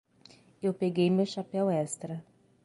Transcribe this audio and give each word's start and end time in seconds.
Eu 0.65 0.73
peguei 0.81 1.11
meu 1.11 1.27
chapéu 1.33 1.65
extra. 1.69 2.23